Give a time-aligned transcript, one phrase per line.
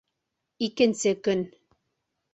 [0.67, 1.47] Икенсе көн